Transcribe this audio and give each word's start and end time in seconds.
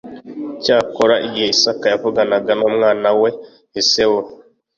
icyakora 0.53 1.15
igihe 1.27 1.47
isaka 1.55 1.85
yavuganaga 1.93 2.51
n 2.55 2.61
umwana 2.69 3.09
we 3.21 3.29
esawu 3.79 4.19